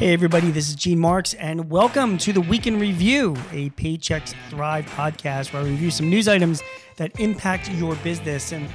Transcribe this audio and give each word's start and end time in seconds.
Hey, 0.00 0.14
everybody, 0.14 0.50
this 0.50 0.70
is 0.70 0.76
Gene 0.76 0.98
Marks, 0.98 1.34
and 1.34 1.68
welcome 1.70 2.16
to 2.16 2.32
the 2.32 2.40
Week 2.40 2.66
in 2.66 2.80
Review, 2.80 3.36
a 3.52 3.68
Paychex 3.68 4.32
Thrive 4.48 4.86
podcast 4.86 5.52
where 5.52 5.60
I 5.60 5.66
review 5.66 5.90
some 5.90 6.08
news 6.08 6.26
items 6.26 6.62
that 6.96 7.20
impact 7.20 7.70
your 7.72 7.94
business 7.96 8.52
and 8.52 8.66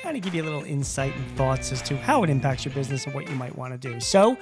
kind 0.00 0.16
of 0.16 0.22
give 0.22 0.34
you 0.34 0.42
a 0.42 0.46
little 0.46 0.62
insight 0.62 1.14
and 1.14 1.36
thoughts 1.36 1.70
as 1.70 1.82
to 1.82 1.98
how 1.98 2.24
it 2.24 2.30
impacts 2.30 2.64
your 2.64 2.72
business 2.72 3.04
and 3.04 3.14
what 3.14 3.28
you 3.28 3.34
might 3.36 3.54
want 3.58 3.74
to 3.74 3.90
do. 3.90 4.00
So, 4.00 4.38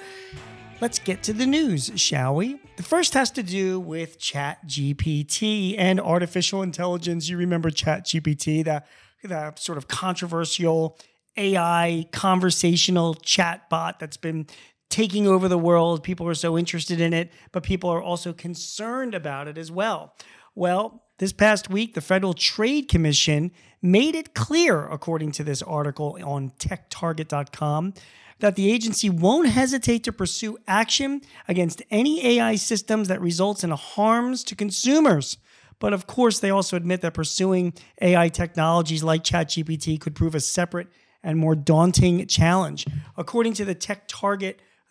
let's 0.80 1.00
get 1.00 1.24
to 1.24 1.32
the 1.32 1.44
news, 1.44 1.90
shall 1.96 2.36
we? 2.36 2.60
The 2.76 2.84
first 2.84 3.14
has 3.14 3.32
to 3.32 3.42
do 3.42 3.80
with 3.80 4.20
Chat 4.20 4.64
GPT 4.64 5.74
and 5.76 6.00
artificial 6.00 6.62
intelligence. 6.62 7.28
You 7.28 7.36
remember 7.36 7.68
Chat 7.70 8.06
GPT, 8.06 8.64
the, 8.64 8.84
the 9.24 9.54
sort 9.56 9.76
of 9.76 9.88
controversial 9.88 11.00
AI 11.36 12.06
conversational 12.12 13.14
chat 13.14 13.68
bot 13.68 13.98
that's 13.98 14.16
been 14.16 14.46
taking 14.88 15.26
over 15.26 15.48
the 15.48 15.58
world. 15.58 16.02
People 16.02 16.26
are 16.26 16.34
so 16.34 16.56
interested 16.56 17.00
in 17.00 17.12
it, 17.12 17.30
but 17.52 17.62
people 17.62 17.90
are 17.90 18.02
also 18.02 18.32
concerned 18.32 19.14
about 19.14 19.48
it 19.48 19.58
as 19.58 19.70
well. 19.70 20.14
Well, 20.54 21.04
this 21.18 21.32
past 21.32 21.68
week, 21.68 21.94
the 21.94 22.00
Federal 22.00 22.34
Trade 22.34 22.88
Commission 22.88 23.52
made 23.82 24.14
it 24.14 24.34
clear, 24.34 24.86
according 24.86 25.32
to 25.32 25.44
this 25.44 25.62
article 25.62 26.18
on 26.24 26.50
techtarget.com, 26.58 27.94
that 28.40 28.56
the 28.56 28.70
agency 28.70 29.10
won't 29.10 29.48
hesitate 29.48 30.04
to 30.04 30.12
pursue 30.12 30.56
action 30.66 31.20
against 31.48 31.82
any 31.90 32.38
AI 32.38 32.54
systems 32.54 33.08
that 33.08 33.20
results 33.20 33.64
in 33.64 33.70
harms 33.70 34.44
to 34.44 34.54
consumers. 34.54 35.38
But 35.80 35.92
of 35.92 36.06
course, 36.06 36.38
they 36.38 36.50
also 36.50 36.76
admit 36.76 37.00
that 37.02 37.14
pursuing 37.14 37.72
AI 38.00 38.28
technologies 38.28 39.02
like 39.02 39.24
ChatGPT 39.24 40.00
could 40.00 40.14
prove 40.14 40.34
a 40.34 40.40
separate 40.40 40.88
and 41.22 41.38
more 41.38 41.56
daunting 41.56 42.26
challenge. 42.26 42.86
According 43.16 43.54
to 43.54 43.64
the 43.64 43.74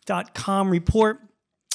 TechTarget.com 0.08 0.70
report, 0.70 1.22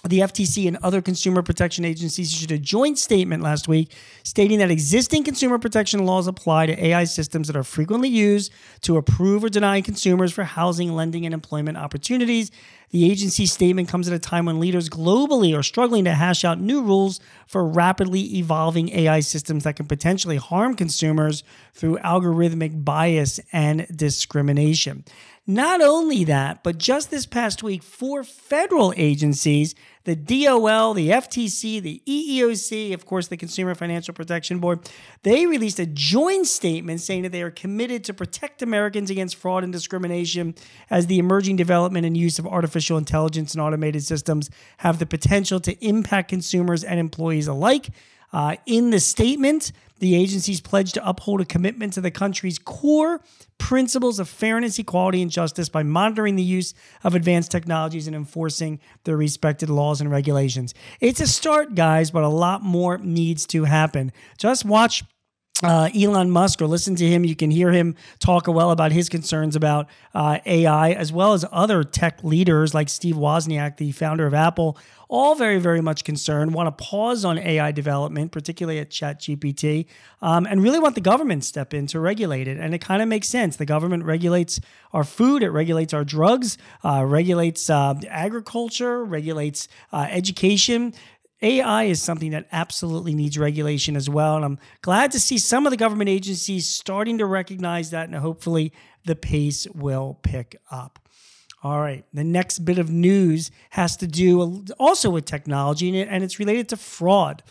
the 0.05 0.19
FTC 0.19 0.66
and 0.66 0.78
other 0.83 1.00
consumer 1.00 1.42
protection 1.42 1.84
agencies 1.84 2.33
issued 2.34 2.50
a 2.50 2.58
joint 2.58 2.98
statement 2.98 3.41
last 3.41 3.69
week 3.69 3.94
stating 4.24 4.58
that 4.58 4.69
existing 4.69 5.22
consumer 5.22 5.61
protection 5.61 6.05
laws 6.05 6.27
apply 6.27 6.66
to 6.66 6.84
AI 6.86 7.05
systems 7.05 7.47
that 7.47 7.55
are 7.55 7.62
frequently 7.62 8.08
used 8.08 8.52
to 8.80 8.97
approve 8.97 9.44
or 9.44 9.48
deny 9.48 9.80
consumers 9.80 10.33
for 10.33 10.42
housing, 10.42 10.92
lending, 10.92 11.24
and 11.24 11.33
employment 11.33 11.78
opportunities. 11.78 12.50
The 12.91 13.08
agency's 13.08 13.52
statement 13.52 13.89
comes 13.89 14.08
at 14.08 14.14
a 14.14 14.19
time 14.19 14.44
when 14.44 14.58
leaders 14.58 14.89
globally 14.89 15.56
are 15.56 15.62
struggling 15.62 16.05
to 16.05 16.14
hash 16.14 16.44
out 16.44 16.61
new 16.61 16.83
rules 16.83 17.20
for 17.46 17.64
rapidly 17.64 18.39
evolving 18.39 18.89
AI 18.91 19.20
systems 19.20 19.62
that 19.62 19.77
can 19.77 19.86
potentially 19.86 20.36
harm 20.36 20.74
consumers 20.74 21.44
through 21.74 21.98
algorithmic 21.98 22.84
bias 22.84 23.39
and 23.52 23.86
discrimination. 23.96 25.05
Not 25.47 25.81
only 25.81 26.23
that, 26.25 26.62
but 26.62 26.79
just 26.79 27.11
this 27.11 27.27
past 27.27 27.65
week, 27.65 27.83
four 27.83 28.23
federal 28.23 28.95
agencies 28.97 29.75
the 30.05 30.17
DOL, 30.17 30.95
the 30.95 31.11
FTC, 31.11 31.81
the 31.81 32.03
EEOC, 32.09 32.93
of 32.93 33.07
course, 33.07 33.29
the 33.29 33.37
Consumer 33.37 33.77
Financial 33.77 34.13
Protection 34.13 34.59
Board, 34.59 34.91
they 35.23 35.47
released 35.47 35.79
a 35.79 35.87
joint 35.87 36.48
statement 36.48 37.01
saying 37.01 37.23
that 37.23 37.31
they 37.31 37.41
are 37.43 37.53
committed 37.53 38.03
to 38.05 38.15
protect 38.15 38.63
Americans 38.63 39.11
against 39.11 39.37
fraud 39.37 39.63
and 39.63 39.73
discrimination 39.73 40.57
as 40.91 41.07
the 41.07 41.20
emerging 41.20 41.55
development 41.55 42.05
and 42.05 42.17
use 42.17 42.41
of 42.41 42.47
artificial 42.48 42.98
intelligence 42.98 43.55
and 43.55 43.63
automated 43.63 44.03
systems 44.03 44.51
have 44.79 44.98
the 44.98 45.07
potential 45.07 45.61
to 45.61 45.73
impact 45.85 46.29
consumers 46.29 46.83
and 46.83 46.98
employees 46.98 47.47
alike. 47.47 47.91
Uh, 48.33 48.56
in 48.66 48.91
the 48.91 49.00
statement, 49.00 49.72
the 49.98 50.16
agencies 50.16 50.61
pledged 50.61 50.94
to 50.94 51.08
uphold 51.08 51.41
a 51.41 51.44
commitment 51.44 51.92
to 51.92 52.00
the 52.00 52.11
country's 52.11 52.58
core 52.58 53.20
principles 53.58 54.19
of 54.19 54.28
fairness, 54.28 54.78
equality, 54.78 55.22
and 55.22 55.30
justice 55.30 55.69
by 55.69 55.84
monitoring 55.84 56.34
the 56.34 56.42
use 56.42 56.74
of 57.05 57.14
advanced 57.14 57.52
technologies 57.52 58.08
and 58.08 58.16
enforcing 58.16 58.80
their 59.05 59.16
respected 59.16 59.70
laws 59.70 60.00
and 60.00 60.11
regulations. 60.11 60.74
It's 61.00 61.20
a 61.20 61.27
start, 61.28 61.77
guys, 61.77 62.11
but 62.11 62.24
a 62.24 62.28
lot 62.28 62.62
more 62.62 62.98
needs 62.98 63.46
to 63.46 63.64
happen. 63.64 64.11
Just 64.39 64.64
watch 64.64 65.05
uh, 65.63 65.89
Elon 65.95 66.30
Musk 66.30 66.61
or 66.61 66.67
listen 66.67 66.96
to 66.96 67.07
him. 67.07 67.24
You 67.24 67.36
can 67.36 67.51
hear 67.51 67.70
him 67.70 67.95
talk 68.18 68.46
well 68.48 68.70
about 68.70 68.92
his 68.92 69.08
concerns 69.08 69.55
about 69.57 69.86
uh, 70.14 70.39
AI, 70.45 70.92
as 70.92 71.13
well 71.13 71.33
as 71.33 71.45
other 71.52 71.85
tech 71.85 72.23
leaders 72.24 72.74
like 72.74 72.89
Steve 72.89 73.14
Wozniak, 73.14 73.77
the 73.77 73.92
founder 73.92 74.27
of 74.27 74.35
Apple, 74.35 74.77
all 75.08 75.35
very, 75.35 75.58
very 75.58 75.83
much 75.83 76.05
concerned, 76.05 76.55
want 76.55 76.67
to 76.67 76.85
pause 76.85 77.24
on 77.24 77.39
AI 77.39 77.70
development, 77.70 78.33
particularly 78.33 78.79
at 78.79 78.89
ChatGPT, 78.89 79.86
um, 80.23 80.46
and 80.46 80.63
really 80.63 80.79
want 80.79 80.95
the 80.95 81.02
government 81.02 81.45
step 81.45 81.74
in 81.74 81.86
to 81.89 82.01
regulate 82.01 82.48
it. 82.48 82.57
And 82.57 82.74
it 82.74 82.80
kind 82.80 83.02
of 83.02 83.08
makes 83.08 83.29
sense. 83.29 83.57
The 83.57 83.67
government 83.67 84.05
regulates 84.05 84.58
our 84.92 85.05
food, 85.05 85.42
it 85.42 85.51
regulates 85.51 85.92
our 85.92 86.05
drugs, 86.05 86.57
uh, 86.83 87.05
regulates 87.05 87.69
uh, 87.69 87.95
agriculture, 88.08 89.05
regulates 89.05 89.69
uh, 89.92 90.07
education. 90.08 90.95
AI 91.42 91.85
is 91.85 92.01
something 92.01 92.30
that 92.30 92.47
absolutely 92.53 93.14
needs 93.14 93.36
regulation 93.36 93.97
as 93.97 94.08
well. 94.08 94.36
And 94.36 94.45
I'm 94.45 94.58
glad 94.80 95.11
to 95.13 95.20
see 95.20 95.39
some 95.39 95.67
of 95.67 95.70
the 95.70 95.77
government 95.77 96.08
agencies 96.08 96.69
starting 96.69 97.19
to 97.19 97.27
recognize 97.27 97.91
that, 97.91 98.08
and 98.08 98.17
hopefully 98.17 98.73
the 99.05 99.17
pace 99.17 99.67
will 99.75 100.19
pick 100.23 100.57
up. 100.70 101.01
All 101.64 101.81
right, 101.81 102.05
the 102.13 102.25
next 102.25 102.61
bit 102.61 102.79
of 102.79 102.91
news 102.91 103.51
has 103.70 103.97
to 103.98 104.07
do 104.07 104.64
also 104.79 105.11
with 105.11 105.25
technology, 105.25 106.01
and 106.01 106.25
it's 106.25 106.39
related 106.39 106.69
to 106.70 106.77
fraud. 106.77 107.42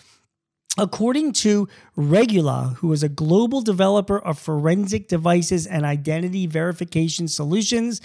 According 0.78 1.34
to 1.34 1.68
Regula, 1.98 2.76
who 2.78 2.94
is 2.94 3.04
a 3.04 3.10
global 3.10 3.62
developer 3.62 4.18
of 4.18 4.40
forensic 4.40 5.10
devices 5.10 5.68
and 5.68 5.86
identity 5.86 6.48
verification 6.48 7.28
solutions, 7.28 8.00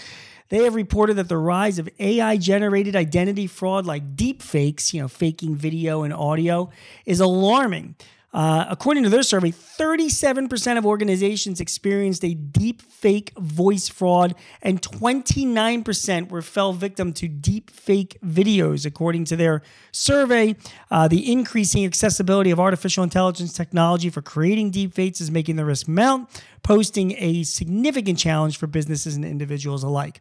they 0.49 0.63
have 0.63 0.75
reported 0.75 1.15
that 1.15 1.29
the 1.29 1.37
rise 1.37 1.79
of 1.79 1.89
AI 1.99 2.37
generated 2.37 2.95
identity 2.95 3.47
fraud 3.47 3.85
like 3.85 4.15
deepfakes, 4.15 4.93
you 4.93 5.01
know, 5.01 5.07
faking 5.07 5.55
video 5.55 6.03
and 6.03 6.13
audio, 6.13 6.69
is 7.05 7.19
alarming. 7.19 7.95
Uh, 8.33 8.65
according 8.69 9.03
to 9.03 9.09
their 9.09 9.23
survey, 9.23 9.51
37% 9.51 10.77
of 10.77 10.85
organizations 10.85 11.61
experienced 11.61 12.25
a 12.25 12.33
deep 12.33 12.81
fake 12.81 13.31
voice 13.37 13.87
fraud, 13.87 14.35
and 14.61 14.81
29% 14.81 16.29
were 16.29 16.41
fell 16.41 16.73
victim 16.73 17.13
to 17.13 17.27
deep 17.27 17.69
fake 17.69 18.17
videos. 18.23 18.85
According 18.85 19.25
to 19.25 19.37
their 19.37 19.61
survey, 19.91 20.55
uh, 20.91 21.07
the 21.07 21.31
increasing 21.31 21.85
accessibility 21.85 22.51
of 22.51 22.59
artificial 22.59 23.03
intelligence 23.03 23.53
technology 23.53 24.09
for 24.09 24.21
creating 24.21 24.71
deep 24.71 24.93
fakes 24.93 25.21
is 25.21 25.31
making 25.31 25.55
the 25.55 25.65
risk 25.65 25.87
mount, 25.87 26.29
posting 26.63 27.15
a 27.17 27.43
significant 27.43 28.19
challenge 28.19 28.57
for 28.57 28.67
businesses 28.67 29.15
and 29.15 29.23
individuals 29.23 29.83
alike. 29.83 30.19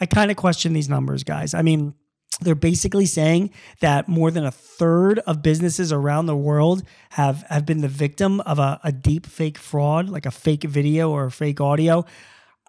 I 0.00 0.06
kind 0.06 0.30
of 0.30 0.36
question 0.36 0.72
these 0.72 0.88
numbers, 0.88 1.24
guys. 1.24 1.54
I 1.54 1.62
mean, 1.62 1.94
they're 2.40 2.54
basically 2.54 3.06
saying 3.06 3.50
that 3.80 4.08
more 4.08 4.30
than 4.30 4.44
a 4.44 4.50
third 4.50 5.18
of 5.20 5.42
businesses 5.42 5.92
around 5.92 6.26
the 6.26 6.36
world 6.36 6.82
have 7.10 7.42
have 7.48 7.66
been 7.66 7.80
the 7.80 7.88
victim 7.88 8.40
of 8.42 8.58
a, 8.58 8.80
a 8.82 8.92
deep 8.92 9.26
fake 9.26 9.58
fraud, 9.58 10.08
like 10.08 10.26
a 10.26 10.30
fake 10.30 10.64
video 10.64 11.10
or 11.10 11.26
a 11.26 11.30
fake 11.30 11.60
audio. 11.60 12.04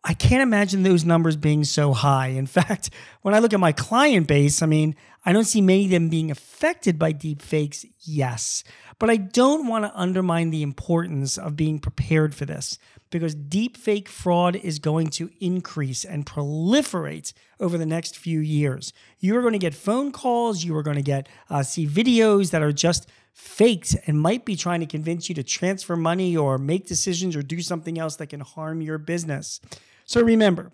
I 0.04 0.14
can't 0.14 0.42
imagine 0.42 0.84
those 0.84 1.06
numbers 1.06 1.38
being 1.38 1.64
so 1.64 1.94
high. 1.94 2.28
In 2.28 2.46
fact, 2.58 2.90
when 3.22 3.34
I 3.34 3.40
look 3.40 3.54
at 3.54 3.60
my 3.60 3.72
client 3.72 4.28
base, 4.28 4.62
I 4.62 4.66
mean, 4.66 4.96
I 5.26 5.32
don't 5.32 5.46
see 5.46 5.62
many 5.62 5.86
of 5.86 5.92
them 5.92 6.10
being 6.10 6.32
affected 6.32 7.00
by 7.00 7.14
deep 7.14 7.42
fakes, 7.42 7.86
yes. 8.02 8.64
But 9.00 9.10
I 9.10 9.18
don't 9.18 9.68
want 9.68 9.86
to 9.86 10.00
undermine 10.00 10.50
the 10.50 10.64
importance 10.64 11.38
of 11.38 11.56
being 11.56 11.80
prepared 11.80 12.36
for 12.36 12.46
this 12.46 12.78
because 13.10 13.34
deep 13.34 13.78
fake 13.78 14.10
fraud 14.10 14.56
is 14.56 14.80
going 14.80 15.08
to 15.08 15.30
increase 15.40 16.04
and 16.04 16.26
proliferate 16.26 17.32
over 17.60 17.78
the 17.78 17.86
next 17.86 18.18
few 18.18 18.40
years. 18.40 18.92
You 19.20 19.38
are 19.38 19.42
going 19.42 19.54
to 19.54 19.60
get 19.60 19.74
phone 19.74 20.12
calls, 20.12 20.64
you 20.64 20.76
are 20.76 20.84
going 20.84 20.98
to 20.98 21.04
get 21.04 21.30
uh, 21.50 21.64
see 21.64 21.88
videos 21.88 22.52
that 22.52 22.62
are 22.62 22.74
just 22.74 23.10
faked 23.32 23.96
and 24.06 24.20
might 24.20 24.46
be 24.46 24.56
trying 24.56 24.80
to 24.80 24.86
convince 24.86 25.30
you 25.30 25.36
to 25.36 25.44
transfer 25.44 25.96
money 25.96 26.36
or 26.36 26.58
make 26.58 26.86
decisions 26.86 27.36
or 27.36 27.42
do 27.42 27.62
something 27.62 27.98
else 27.98 28.18
that 28.18 28.28
can 28.28 28.42
harm 28.42 28.82
your 28.82 28.98
business. 28.98 29.60
So 30.06 30.22
remember, 30.22 30.72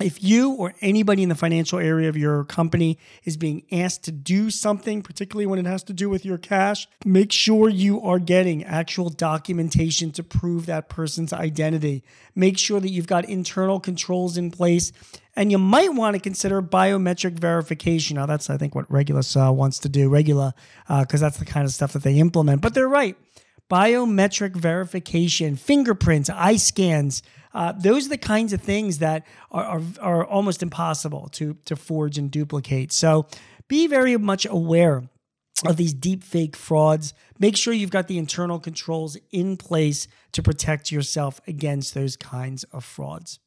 if 0.00 0.22
you 0.22 0.52
or 0.52 0.74
anybody 0.80 1.22
in 1.22 1.28
the 1.28 1.34
financial 1.34 1.78
area 1.78 2.08
of 2.08 2.16
your 2.16 2.44
company 2.44 2.98
is 3.24 3.36
being 3.36 3.62
asked 3.70 4.04
to 4.04 4.12
do 4.12 4.50
something, 4.50 5.02
particularly 5.02 5.46
when 5.46 5.58
it 5.58 5.66
has 5.66 5.82
to 5.84 5.92
do 5.92 6.08
with 6.08 6.24
your 6.24 6.38
cash, 6.38 6.88
make 7.04 7.32
sure 7.32 7.68
you 7.68 8.00
are 8.02 8.18
getting 8.18 8.64
actual 8.64 9.10
documentation 9.10 10.10
to 10.12 10.22
prove 10.22 10.66
that 10.66 10.88
person's 10.88 11.32
identity. 11.32 12.02
Make 12.34 12.58
sure 12.58 12.80
that 12.80 12.90
you've 12.90 13.06
got 13.06 13.24
internal 13.26 13.80
controls 13.80 14.36
in 14.36 14.50
place. 14.50 14.92
And 15.36 15.52
you 15.52 15.58
might 15.58 15.94
want 15.94 16.14
to 16.14 16.20
consider 16.20 16.60
biometric 16.60 17.38
verification. 17.38 18.16
Now, 18.16 18.26
that's, 18.26 18.50
I 18.50 18.56
think, 18.56 18.74
what 18.74 18.90
Regulus 18.90 19.36
uh, 19.36 19.52
wants 19.52 19.78
to 19.80 19.88
do, 19.88 20.08
Regula, 20.08 20.54
because 20.88 21.22
uh, 21.22 21.26
that's 21.26 21.38
the 21.38 21.44
kind 21.44 21.64
of 21.64 21.72
stuff 21.72 21.92
that 21.92 22.02
they 22.02 22.18
implement. 22.18 22.62
But 22.62 22.74
they're 22.74 22.88
right. 22.88 23.16
Biometric 23.70 24.56
verification, 24.56 25.56
fingerprints, 25.56 26.28
eye 26.28 26.56
scans, 26.56 27.22
uh, 27.52 27.72
those 27.72 28.06
are 28.06 28.10
the 28.10 28.18
kinds 28.18 28.52
of 28.52 28.60
things 28.60 28.98
that 28.98 29.26
are, 29.50 29.64
are, 29.64 29.82
are 30.00 30.24
almost 30.24 30.62
impossible 30.62 31.28
to, 31.32 31.54
to 31.64 31.76
forge 31.76 32.18
and 32.18 32.30
duplicate. 32.30 32.92
So 32.92 33.26
be 33.68 33.86
very 33.86 34.16
much 34.16 34.46
aware 34.46 35.04
of 35.66 35.76
these 35.76 35.92
deep 35.92 36.24
fake 36.24 36.56
frauds. 36.56 37.12
Make 37.38 37.56
sure 37.56 37.72
you've 37.74 37.90
got 37.90 38.08
the 38.08 38.18
internal 38.18 38.58
controls 38.58 39.16
in 39.30 39.56
place 39.56 40.08
to 40.32 40.42
protect 40.42 40.90
yourself 40.90 41.40
against 41.46 41.94
those 41.94 42.16
kinds 42.16 42.64
of 42.64 42.84
frauds. 42.84 43.40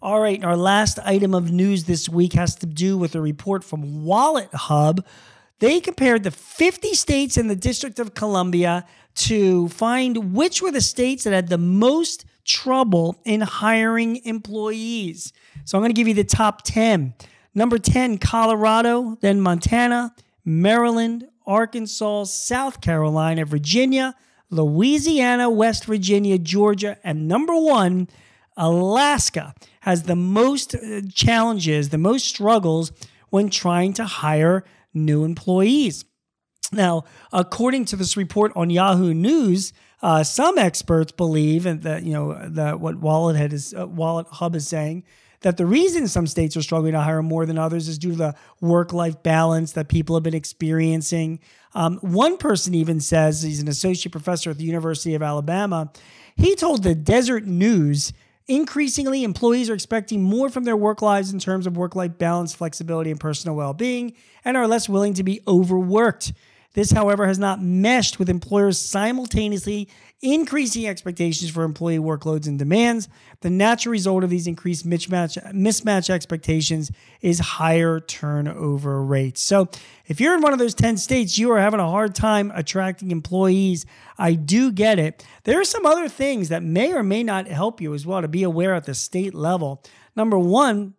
All 0.00 0.20
right, 0.20 0.42
our 0.44 0.56
last 0.56 0.98
item 1.00 1.34
of 1.34 1.50
news 1.50 1.84
this 1.84 2.08
week 2.08 2.34
has 2.34 2.54
to 2.56 2.66
do 2.66 2.96
with 2.96 3.14
a 3.14 3.20
report 3.20 3.64
from 3.64 4.04
Wallet 4.04 4.52
Hub. 4.52 5.04
They 5.60 5.80
compared 5.80 6.22
the 6.22 6.30
50 6.30 6.94
states 6.94 7.36
in 7.36 7.48
the 7.48 7.56
District 7.56 7.98
of 7.98 8.14
Columbia 8.14 8.84
to 9.16 9.68
find 9.68 10.34
which 10.34 10.62
were 10.62 10.70
the 10.70 10.80
states 10.80 11.24
that 11.24 11.32
had 11.32 11.48
the 11.48 11.58
most 11.58 12.24
trouble 12.44 13.20
in 13.24 13.40
hiring 13.40 14.24
employees. 14.24 15.32
So 15.64 15.76
I'm 15.76 15.82
going 15.82 15.90
to 15.90 15.94
give 15.94 16.08
you 16.08 16.14
the 16.14 16.24
top 16.24 16.62
10. 16.62 17.14
Number 17.54 17.78
10, 17.78 18.18
Colorado, 18.18 19.18
then 19.20 19.40
Montana, 19.40 20.14
Maryland, 20.44 21.26
Arkansas, 21.46 22.24
South 22.24 22.80
Carolina, 22.80 23.44
Virginia, 23.44 24.14
Louisiana, 24.50 25.50
West 25.50 25.84
Virginia, 25.84 26.38
Georgia, 26.38 26.98
and 27.02 27.26
number 27.26 27.54
one, 27.56 28.08
Alaska 28.56 29.54
has 29.80 30.04
the 30.04 30.16
most 30.16 30.74
uh, 30.74 31.00
challenges, 31.12 31.88
the 31.88 31.98
most 31.98 32.26
struggles 32.26 32.92
when 33.30 33.50
trying 33.50 33.92
to 33.94 34.04
hire 34.04 34.64
new 34.94 35.24
employees. 35.24 36.04
Now, 36.72 37.04
according 37.32 37.86
to 37.86 37.96
this 37.96 38.16
report 38.16 38.52
on 38.54 38.70
Yahoo 38.70 39.14
News, 39.14 39.72
uh, 40.02 40.22
some 40.22 40.58
experts 40.58 41.12
believe 41.12 41.64
that 41.64 42.02
you 42.02 42.12
know 42.12 42.48
that 42.50 42.80
what 42.80 42.96
Wallet 42.98 43.52
is 43.52 43.74
uh, 43.74 43.86
Wallet 43.86 44.26
Hub 44.30 44.54
is 44.54 44.68
saying 44.68 45.04
that 45.40 45.56
the 45.56 45.66
reason 45.66 46.08
some 46.08 46.26
states 46.26 46.56
are 46.56 46.62
struggling 46.62 46.92
to 46.92 47.00
hire 47.00 47.22
more 47.22 47.46
than 47.46 47.58
others 47.58 47.88
is 47.88 47.98
due 47.98 48.10
to 48.10 48.16
the 48.16 48.34
work 48.60 48.92
life 48.92 49.22
balance 49.22 49.72
that 49.72 49.88
people 49.88 50.16
have 50.16 50.22
been 50.22 50.34
experiencing. 50.34 51.38
Um, 51.74 51.98
one 51.98 52.38
person 52.38 52.74
even 52.74 53.00
says 53.00 53.42
he's 53.42 53.60
an 53.60 53.68
associate 53.68 54.10
professor 54.10 54.50
at 54.50 54.58
the 54.58 54.64
University 54.64 55.14
of 55.14 55.22
Alabama. 55.22 55.92
He 56.34 56.54
told 56.54 56.82
the 56.82 56.94
Deseret 56.94 57.46
News 57.46 58.12
increasingly 58.48 59.22
employees 59.22 59.68
are 59.70 59.74
expecting 59.74 60.22
more 60.22 60.48
from 60.48 60.64
their 60.64 60.76
work 60.76 61.02
lives 61.02 61.32
in 61.32 61.38
terms 61.38 61.66
of 61.66 61.76
work 61.76 61.94
life 61.94 62.16
balance, 62.18 62.54
flexibility, 62.54 63.10
and 63.10 63.20
personal 63.20 63.54
well 63.54 63.74
being, 63.74 64.14
and 64.44 64.56
are 64.56 64.66
less 64.66 64.88
willing 64.88 65.14
to 65.14 65.22
be 65.22 65.40
overworked. 65.46 66.32
This, 66.74 66.90
however, 66.90 67.26
has 67.26 67.38
not 67.38 67.62
meshed 67.62 68.18
with 68.18 68.28
employers 68.28 68.78
simultaneously 68.78 69.88
increasing 70.20 70.86
expectations 70.86 71.50
for 71.50 71.62
employee 71.62 71.98
workloads 71.98 72.46
and 72.46 72.58
demands. 72.58 73.08
The 73.40 73.50
natural 73.50 73.92
result 73.92 74.22
of 74.22 74.30
these 74.30 74.46
increased 74.46 74.86
mismatch, 74.86 75.42
mismatch 75.54 76.10
expectations 76.10 76.90
is 77.20 77.38
higher 77.38 78.00
turnover 78.00 79.02
rates. 79.02 79.40
So, 79.40 79.68
if 80.06 80.20
you're 80.20 80.34
in 80.34 80.42
one 80.42 80.52
of 80.52 80.58
those 80.58 80.74
10 80.74 80.98
states, 80.98 81.38
you 81.38 81.50
are 81.52 81.60
having 81.60 81.80
a 81.80 81.88
hard 81.88 82.14
time 82.14 82.52
attracting 82.54 83.10
employees. 83.10 83.86
I 84.18 84.34
do 84.34 84.70
get 84.70 84.98
it. 84.98 85.24
There 85.44 85.60
are 85.60 85.64
some 85.64 85.86
other 85.86 86.08
things 86.08 86.48
that 86.50 86.62
may 86.62 86.92
or 86.92 87.02
may 87.02 87.22
not 87.22 87.46
help 87.46 87.80
you 87.80 87.94
as 87.94 88.06
well 88.06 88.20
to 88.20 88.28
be 88.28 88.42
aware 88.42 88.74
at 88.74 88.84
the 88.84 88.94
state 88.94 89.34
level. 89.34 89.82
Number 90.16 90.38
one, 90.38 90.94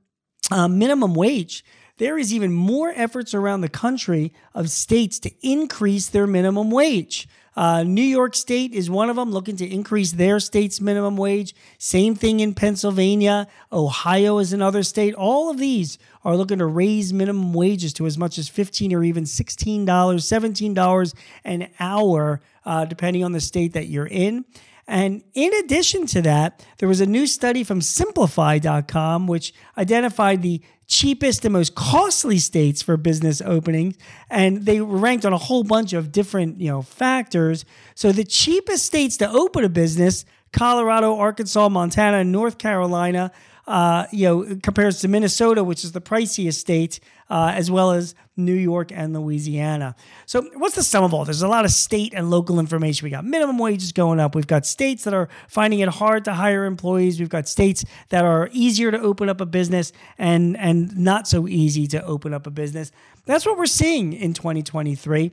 uh, 0.51 0.68
minimum 0.68 1.13
wage 1.13 1.63
there 2.00 2.18
is 2.18 2.34
even 2.34 2.51
more 2.51 2.92
efforts 2.96 3.34
around 3.34 3.62
the 3.62 3.69
country 3.69 4.34
of 4.56 4.69
states 4.69 5.19
to 5.19 5.31
increase 5.42 6.07
their 6.07 6.25
minimum 6.25 6.72
wage. 6.72 7.28
Uh, 7.56 7.84
New 7.84 8.01
York 8.01 8.36
State 8.36 8.74
is 8.74 8.90
one 8.90 9.10
of 9.10 9.18
them, 9.18 9.31
looking 9.31 9.57
to 9.57 9.69
increase 9.69 10.13
their 10.13 10.40
state's 10.40 10.80
minimum 10.80 11.18
wage. 11.18 11.54
Same 11.78 12.16
thing 12.16 12.40
in 12.40 12.54
Pennsylvania. 12.54 13.48
Ohio 13.69 14.38
is 14.38 14.54
another 14.54 14.81
state. 14.81 15.13
All 15.13 15.50
of 15.50 15.57
these 15.57 15.98
are 16.24 16.38
looking 16.38 16.60
to 16.60 16.66
raise 16.66 17.12
minimum 17.12 17.54
wages 17.54 17.92
to 17.94 18.06
as 18.06 18.18
much 18.18 18.38
as 18.38 18.48
15 18.48 18.94
or 18.94 19.04
even 19.04 19.25
$16, 19.25 19.86
$17 19.86 21.13
an 21.44 21.68
hour, 21.81 22.42
uh, 22.66 22.86
depending 22.86 23.25
on 23.25 23.34
the 23.34 23.42
state 23.42 23.74
that 23.74 23.88
you're 23.88 24.07
in. 24.07 24.46
And 24.89 25.24
in 25.36 25.53
addition 25.53 26.07
to 26.07 26.21
that, 26.24 26.65
there 26.80 26.89
was 26.89 27.00
a 27.00 27.06
new 27.06 27.27
study 27.27 27.63
from 27.63 27.80
Simplify.com 27.80 29.27
which 29.27 29.53
identified 29.77 30.41
the 30.41 30.62
cheapest 30.88 31.45
and 31.45 31.53
most 31.53 31.75
costly 31.75 32.39
states 32.39 32.81
for 32.81 32.97
business 32.97 33.39
openings. 33.39 33.95
And 34.31 34.65
they 34.65 34.81
ranked 34.81 35.25
on 35.25 35.31
a 35.31 35.38
whole 35.38 35.63
bunch 35.63 35.94
of 35.94 36.12
different 36.12 36.59
you 36.59 36.69
know 36.71 36.81
factors. 36.81 37.65
So 37.94 38.12
the 38.12 38.24
cheapest 38.24 38.83
states 38.83 39.15
to 39.18 39.30
open 39.30 39.63
a 39.63 39.69
business 39.69 40.25
colorado 40.51 41.15
arkansas 41.15 41.69
montana 41.69 42.24
north 42.24 42.57
carolina 42.57 43.31
uh, 43.69 44.07
you 44.12 44.25
know, 44.25 44.57
compares 44.63 45.00
to 45.00 45.07
Minnesota, 45.07 45.63
which 45.63 45.83
is 45.83 45.92
the 45.92 46.01
priciest 46.01 46.56
state, 46.56 47.00
uh, 47.30 47.54
as 47.56 47.69
well 47.69 47.92
as 47.92 48.16
New 48.36 48.56
York 48.56 48.92
and 48.92 49.13
Louisiana. 49.13 49.95
So, 50.25 50.42
what's 50.56 50.74
the 50.74 50.81
sum 50.81 51.04
of 51.04 51.13
all? 51.13 51.24
There's 51.24 51.44
a 51.44 51.48
lot 51.48 51.66
of 51.66 51.71
state 51.71 52.16
and 52.16 52.31
local 52.31 52.60
information. 52.60 53.06
We 53.06 53.12
got 53.12 53.25
minimum 53.25 53.60
wages 53.60 53.92
going 53.92 54.19
up. 54.19 54.33
We've 54.33 54.48
got 54.48 54.66
states 54.66 55.04
that 55.04 55.13
are 55.13 55.30
finding 55.48 55.81
it 55.81 55.89
hard 55.89 56.25
to 56.25 56.33
hire 56.33 56.66
employees. 56.66 57.19
We've 57.19 57.30
got 57.30 57.48
states 57.48 57.86
that 58.10 58.25
are 58.25 58.50
easier 58.51 58.89
to 58.89 59.00
open 59.00 59.30
up 59.30 59.39
a 59.39 59.45
business 59.45 59.92
and 60.18 60.57
and 60.57 60.98
not 60.98 61.27
so 61.27 61.48
easy 61.48 61.86
to 61.88 62.04
open 62.04 62.33
up 62.33 62.48
a 62.48 62.51
business. 62.51 62.92
That's 63.27 63.45
what 63.45 63.56
we're 63.56 63.68
seeing 63.68 64.13
in 64.13 64.33
2023 64.33 65.31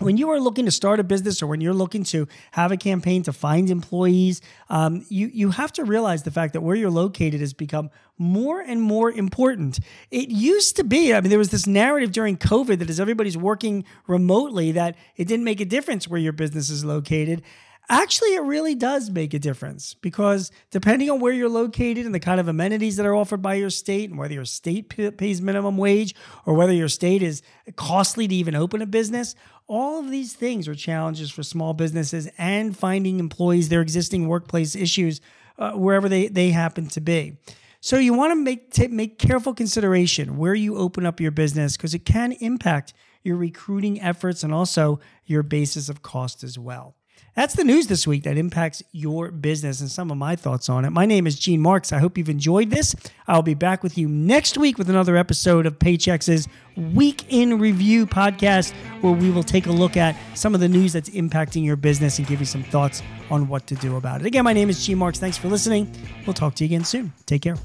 when 0.00 0.16
you 0.16 0.30
are 0.30 0.40
looking 0.40 0.64
to 0.64 0.70
start 0.70 1.00
a 1.00 1.04
business 1.04 1.42
or 1.42 1.46
when 1.46 1.60
you're 1.60 1.74
looking 1.74 2.04
to 2.04 2.26
have 2.52 2.72
a 2.72 2.76
campaign 2.76 3.22
to 3.24 3.32
find 3.32 3.70
employees, 3.70 4.40
um, 4.68 5.04
you 5.08 5.28
you 5.32 5.50
have 5.50 5.72
to 5.72 5.84
realize 5.84 6.22
the 6.22 6.30
fact 6.30 6.52
that 6.54 6.62
where 6.62 6.76
you're 6.76 6.90
located 6.90 7.40
has 7.40 7.52
become 7.52 7.90
more 8.18 8.60
and 8.60 8.80
more 8.80 9.10
important. 9.10 9.80
It 10.10 10.28
used 10.28 10.76
to 10.76 10.84
be, 10.84 11.12
I 11.12 11.20
mean, 11.20 11.30
there 11.30 11.38
was 11.38 11.50
this 11.50 11.66
narrative 11.66 12.12
during 12.12 12.36
COVID 12.36 12.78
that 12.78 12.90
as 12.90 13.00
everybody's 13.00 13.36
working 13.36 13.84
remotely, 14.06 14.72
that 14.72 14.96
it 15.16 15.26
didn't 15.26 15.44
make 15.44 15.60
a 15.60 15.64
difference 15.64 16.06
where 16.06 16.20
your 16.20 16.32
business 16.32 16.70
is 16.70 16.84
located. 16.84 17.42
Actually, 17.90 18.34
it 18.34 18.42
really 18.42 18.74
does 18.74 19.10
make 19.10 19.34
a 19.34 19.38
difference 19.38 19.92
because 19.94 20.50
depending 20.70 21.10
on 21.10 21.20
where 21.20 21.34
you're 21.34 21.50
located 21.50 22.06
and 22.06 22.14
the 22.14 22.20
kind 22.20 22.40
of 22.40 22.48
amenities 22.48 22.96
that 22.96 23.04
are 23.04 23.14
offered 23.14 23.42
by 23.42 23.54
your 23.54 23.68
state, 23.68 24.08
and 24.08 24.18
whether 24.18 24.32
your 24.32 24.46
state 24.46 24.88
pays 25.18 25.42
minimum 25.42 25.76
wage 25.76 26.14
or 26.46 26.54
whether 26.54 26.72
your 26.72 26.88
state 26.88 27.22
is 27.22 27.42
costly 27.76 28.26
to 28.26 28.34
even 28.34 28.54
open 28.54 28.80
a 28.80 28.86
business, 28.86 29.34
all 29.66 29.98
of 29.98 30.10
these 30.10 30.32
things 30.32 30.66
are 30.66 30.74
challenges 30.74 31.30
for 31.30 31.42
small 31.42 31.74
businesses 31.74 32.28
and 32.38 32.76
finding 32.76 33.20
employees, 33.20 33.68
their 33.68 33.82
existing 33.82 34.28
workplace 34.28 34.74
issues, 34.74 35.20
uh, 35.58 35.72
wherever 35.72 36.08
they, 36.08 36.28
they 36.28 36.50
happen 36.50 36.88
to 36.88 37.00
be. 37.00 37.36
So 37.80 37.98
you 37.98 38.14
want 38.14 38.30
to 38.30 38.36
make 38.36 38.70
t- 38.70 38.88
make 38.88 39.18
careful 39.18 39.52
consideration 39.52 40.38
where 40.38 40.54
you 40.54 40.78
open 40.78 41.04
up 41.04 41.20
your 41.20 41.30
business 41.30 41.76
because 41.76 41.92
it 41.92 42.06
can 42.06 42.32
impact 42.32 42.94
your 43.22 43.36
recruiting 43.36 44.00
efforts 44.00 44.42
and 44.42 44.54
also 44.54 45.00
your 45.26 45.42
basis 45.42 45.90
of 45.90 46.00
cost 46.00 46.42
as 46.42 46.58
well. 46.58 46.96
That's 47.34 47.54
the 47.54 47.64
news 47.64 47.88
this 47.88 48.06
week 48.06 48.22
that 48.24 48.38
impacts 48.38 48.82
your 48.92 49.32
business 49.32 49.80
and 49.80 49.90
some 49.90 50.12
of 50.12 50.16
my 50.16 50.36
thoughts 50.36 50.68
on 50.68 50.84
it. 50.84 50.90
My 50.90 51.04
name 51.04 51.26
is 51.26 51.36
Gene 51.36 51.60
Marks. 51.60 51.92
I 51.92 51.98
hope 51.98 52.16
you've 52.16 52.28
enjoyed 52.28 52.70
this. 52.70 52.94
I'll 53.26 53.42
be 53.42 53.54
back 53.54 53.82
with 53.82 53.98
you 53.98 54.08
next 54.08 54.56
week 54.56 54.78
with 54.78 54.88
another 54.88 55.16
episode 55.16 55.66
of 55.66 55.80
Paychex's 55.80 56.46
Week 56.76 57.24
in 57.28 57.58
Review 57.58 58.06
podcast, 58.06 58.72
where 59.00 59.12
we 59.12 59.30
will 59.32 59.42
take 59.42 59.66
a 59.66 59.72
look 59.72 59.96
at 59.96 60.16
some 60.34 60.54
of 60.54 60.60
the 60.60 60.68
news 60.68 60.92
that's 60.92 61.10
impacting 61.10 61.64
your 61.64 61.76
business 61.76 62.18
and 62.18 62.28
give 62.28 62.38
you 62.38 62.46
some 62.46 62.62
thoughts 62.62 63.02
on 63.30 63.48
what 63.48 63.66
to 63.66 63.74
do 63.74 63.96
about 63.96 64.20
it. 64.20 64.26
Again, 64.26 64.44
my 64.44 64.52
name 64.52 64.70
is 64.70 64.86
Gene 64.86 64.98
Marks. 64.98 65.18
Thanks 65.18 65.36
for 65.36 65.48
listening. 65.48 65.92
We'll 66.26 66.34
talk 66.34 66.54
to 66.56 66.64
you 66.64 66.68
again 66.68 66.84
soon. 66.84 67.12
Take 67.26 67.42
care. 67.42 67.56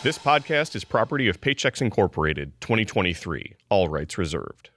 This 0.00 0.16
podcast 0.16 0.76
is 0.76 0.84
property 0.84 1.26
of 1.26 1.40
Paychex 1.40 1.82
Incorporated, 1.82 2.52
2023, 2.60 3.56
all 3.68 3.88
rights 3.88 4.16
reserved. 4.16 4.70